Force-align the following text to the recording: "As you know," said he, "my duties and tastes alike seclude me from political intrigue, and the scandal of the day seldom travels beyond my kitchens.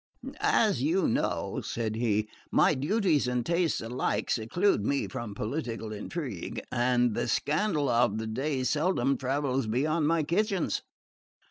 "As 0.39 0.81
you 0.81 1.07
know," 1.07 1.61
said 1.63 1.95
he, 1.95 2.27
"my 2.51 2.73
duties 2.73 3.27
and 3.27 3.45
tastes 3.45 3.81
alike 3.81 4.31
seclude 4.31 4.83
me 4.83 5.07
from 5.07 5.35
political 5.35 5.93
intrigue, 5.93 6.59
and 6.71 7.13
the 7.13 7.27
scandal 7.27 7.87
of 7.87 8.17
the 8.17 8.25
day 8.25 8.63
seldom 8.63 9.15
travels 9.15 9.67
beyond 9.67 10.07
my 10.07 10.23
kitchens. 10.23 10.81